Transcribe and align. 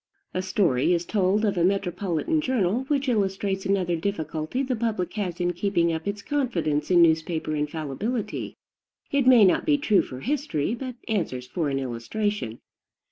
A 0.33 0.41
story 0.41 0.93
is 0.93 1.05
told 1.05 1.45
of 1.45 1.59
a 1.59 1.63
metropolitan 1.63 2.41
journal, 2.41 2.85
which 2.87 3.07
illustrates 3.07 3.67
another 3.67 3.95
difficulty 3.95 4.63
the 4.63 4.75
public 4.75 5.13
has 5.13 5.39
in 5.39 5.53
keeping 5.53 5.93
up 5.93 6.07
its 6.07 6.23
confidence 6.23 6.89
in 6.89 7.03
newspaper 7.03 7.53
infallibility. 7.55 8.55
It 9.11 9.27
may 9.27 9.45
not 9.45 9.63
be 9.63 9.77
true 9.77 10.01
for 10.01 10.21
history, 10.21 10.73
but 10.73 10.95
answers 11.07 11.45
for 11.45 11.69
an 11.69 11.77
illustration. 11.77 12.61